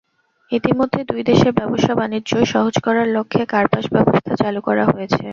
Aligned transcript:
ইতিমধ্যে 0.51 1.01
দুই 1.09 1.21
দেশের 1.23 1.51
ব্যবসা-বাণিজ্য 1.59 2.31
সহজ 2.45 2.75
করার 2.85 3.07
লক্ষ্যে 3.09 3.43
কারপাস 3.45 3.85
ব্যবস্থা 3.95 4.33
চালু 4.41 4.59
করা 4.61 4.83
হয়েছে। 4.87 5.23